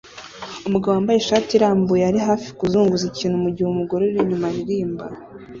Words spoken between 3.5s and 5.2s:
umugore uri inyuma aririmba